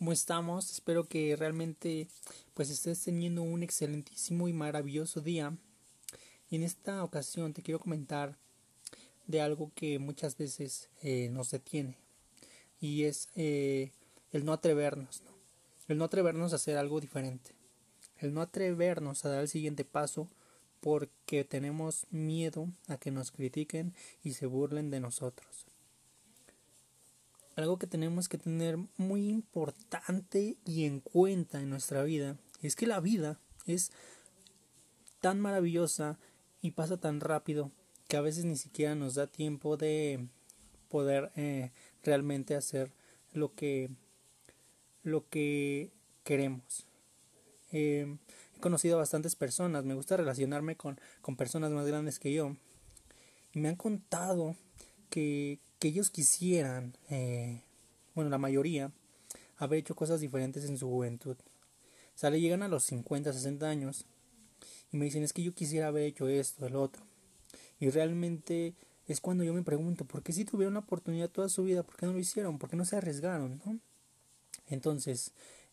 [0.00, 0.72] ¿Cómo estamos?
[0.72, 2.08] Espero que realmente
[2.54, 5.54] pues estés teniendo un excelentísimo y maravilloso día.
[6.48, 8.34] Y en esta ocasión te quiero comentar
[9.26, 11.98] de algo que muchas veces eh, nos detiene.
[12.80, 13.92] Y es eh,
[14.32, 15.32] el no atrevernos, ¿no?
[15.86, 17.50] El no atrevernos a hacer algo diferente.
[18.16, 20.30] El no atrevernos a dar el siguiente paso
[20.80, 23.92] porque tenemos miedo a que nos critiquen
[24.24, 25.66] y se burlen de nosotros
[27.56, 32.86] algo que tenemos que tener muy importante y en cuenta en nuestra vida es que
[32.86, 33.92] la vida es
[35.20, 36.18] tan maravillosa
[36.62, 37.70] y pasa tan rápido
[38.08, 40.28] que a veces ni siquiera nos da tiempo de
[40.88, 41.72] poder eh,
[42.02, 42.92] realmente hacer
[43.32, 43.90] lo que
[45.02, 45.92] lo que
[46.24, 46.86] queremos.
[47.72, 48.16] Eh,
[48.56, 52.56] he conocido a bastantes personas me gusta relacionarme con, con personas más grandes que yo
[53.52, 54.56] y me han contado
[55.08, 57.62] que, que ellos quisieran, eh,
[58.14, 58.92] bueno, la mayoría,
[59.56, 61.36] haber hecho cosas diferentes en su juventud.
[62.14, 64.04] Sale, llegan a los 50, 60 años
[64.92, 67.02] y me dicen, es que yo quisiera haber hecho esto, el otro.
[67.80, 68.74] Y realmente
[69.06, 71.96] es cuando yo me pregunto, ¿por qué si tuvieron la oportunidad toda su vida, por
[71.96, 72.58] qué no lo hicieron?
[72.58, 73.62] ¿Por qué no se arriesgaron?
[73.64, 73.80] ¿no?
[74.68, 75.32] Entonces,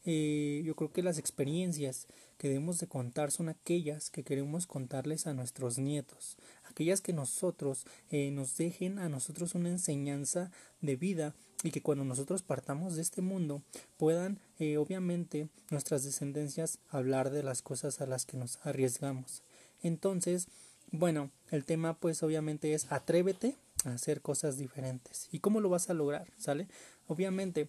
[0.10, 5.28] eh, yo creo que las experiencias que debemos de contar son aquellas que queremos contarles
[5.28, 11.36] a nuestros nietos, aquellas que nosotros eh, nos dejen a nosotros una enseñanza de vida
[11.62, 13.64] y que cuando nosotros partamos de este mundo
[13.98, 19.44] puedan eh, obviamente nuestras descendencias hablar de las cosas a las que nos arriesgamos.
[19.84, 20.48] Entonces,
[20.90, 25.28] bueno, el tema pues obviamente es atrévete a hacer cosas diferentes.
[25.34, 26.28] ¿Y cómo lo vas a lograr?
[26.38, 26.70] ¿Sale?
[27.08, 27.68] Obviamente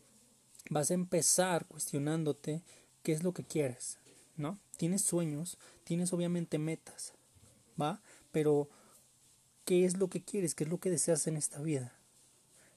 [0.71, 2.63] vas a empezar cuestionándote
[3.03, 3.99] qué es lo que quieres,
[4.37, 4.59] ¿no?
[4.77, 7.15] Tienes sueños, tienes obviamente metas,
[7.81, 8.01] ¿va?
[8.33, 8.69] Pero
[9.65, 11.95] qué es lo que quieres, qué es lo que deseas en esta vida.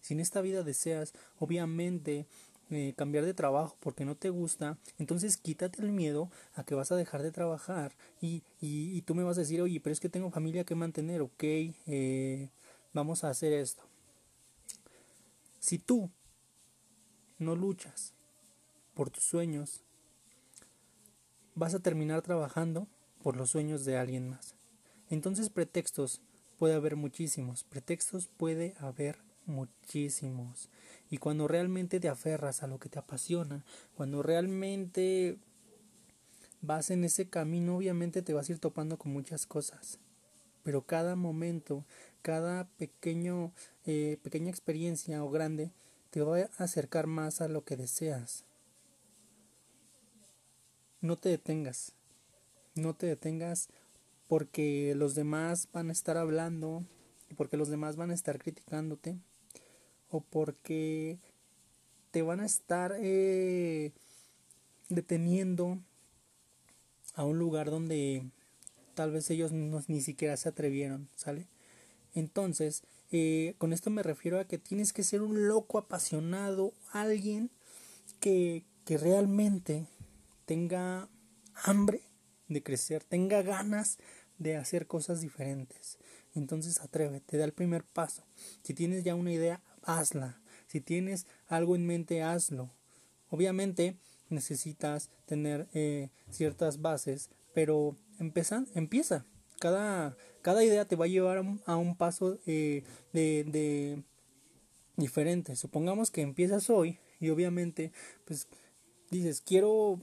[0.02, 2.26] Si en esta vida deseas, obviamente,
[2.72, 6.92] eh, cambiar de trabajo porque no te gusta, entonces quítate el miedo a que vas
[6.92, 10.10] a dejar de trabajar y, y, tú me vas a decir, oye, pero es que
[10.10, 12.50] tengo familia que mantener, ok, eh,
[12.94, 13.84] vamos a hacer esto.
[15.60, 16.10] Si tú
[17.42, 18.14] no luchas
[18.94, 19.82] por tus sueños,
[21.56, 22.88] vas a terminar trabajando
[23.24, 24.56] por los sueños de alguien más.
[25.10, 26.22] Entonces pretextos
[26.58, 30.70] puede haber muchísimos, pretextos puede haber muchísimos.
[31.10, 33.64] Y cuando realmente te aferras a lo que te apasiona,
[33.96, 35.38] cuando realmente
[36.62, 40.00] vas en ese camino, obviamente te vas a ir topando con muchas cosas.
[40.64, 41.84] Pero cada momento,
[42.22, 43.52] cada pequeño,
[43.86, 45.72] eh, pequeña experiencia o grande,
[46.12, 48.44] te va a acercar más a lo que deseas.
[51.00, 51.94] No te detengas.
[52.76, 53.70] No te detengas
[54.28, 56.86] porque los demás van a estar hablando,
[57.38, 59.18] porque los demás van a estar criticándote,
[60.10, 61.18] o porque
[62.12, 63.92] te van a estar eh,
[64.90, 65.80] deteniendo
[67.14, 68.24] a un lugar donde
[68.96, 71.48] tal vez ellos ni siquiera se atrevieron, ¿sale?
[72.14, 77.52] Entonces, eh, con esto me refiero a que tienes que ser un loco apasionado, alguien
[78.20, 79.88] que, que realmente
[80.46, 81.10] tenga
[81.54, 82.02] hambre
[82.48, 83.98] de crecer, tenga ganas
[84.38, 85.98] de hacer cosas diferentes.
[86.34, 88.24] Entonces atrévete, da el primer paso.
[88.64, 90.42] Si tienes ya una idea, hazla.
[90.68, 92.72] Si tienes algo en mente, hazlo.
[93.30, 93.98] Obviamente
[94.30, 99.26] necesitas tener eh, ciertas bases, pero empieza, empieza.
[99.62, 102.84] Cada, cada idea te va a llevar a un, paso eh,
[103.14, 104.02] de, de
[104.98, 105.56] diferente.
[105.56, 107.92] Supongamos que empiezas hoy y obviamente
[108.26, 108.48] pues
[109.12, 110.00] dices quiero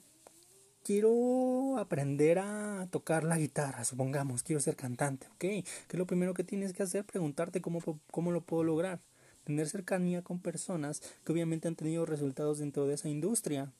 [0.85, 5.39] quiero aprender a tocar la guitarra, supongamos, quiero ser cantante, ¿ok?
[5.41, 7.05] ¿Qué es lo primero que tienes que hacer?
[7.05, 7.81] Preguntarte cómo,
[8.11, 9.01] cómo lo puedo lograr.
[9.43, 13.73] Tener cercanía con personas que obviamente han tenido resultados dentro de esa industria.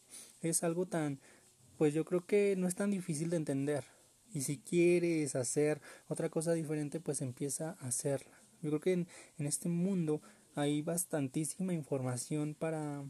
[0.43, 1.21] Es algo tan,
[1.79, 3.85] pues yo creo que no es tan difícil de entender.
[4.33, 8.39] Y si quieres hacer otra cosa diferente, pues empieza a hacerla.
[8.63, 9.09] Yo creo que en,
[9.39, 10.21] en este mundo
[10.55, 13.05] hay bastantísima información para,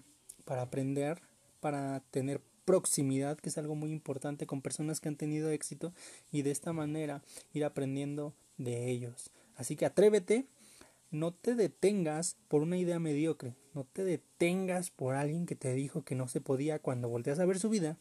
[0.44, 1.20] para aprender,
[1.60, 5.94] para tener proximidad, que es algo muy importante con personas que han tenido éxito
[6.30, 7.22] y de esta manera
[7.54, 9.30] ir aprendiendo de ellos.
[9.56, 10.44] Así que atrévete,
[11.10, 16.04] no te detengas por una idea mediocre, no te detengas por alguien que te dijo
[16.04, 17.96] que no se podía cuando volteas a ver su vida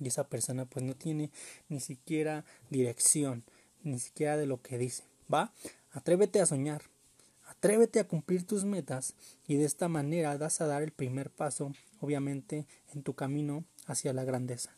[0.00, 1.30] y esa persona pues no tiene
[1.68, 3.44] ni siquiera dirección,
[3.82, 5.04] ni siquiera de lo que dice.
[5.32, 5.52] ¿Va?
[5.92, 6.82] Atrévete a soñar,
[7.46, 9.14] atrévete a cumplir tus metas
[9.46, 14.12] y de esta manera das a dar el primer paso, obviamente, en tu camino hacia
[14.12, 14.76] la grandeza.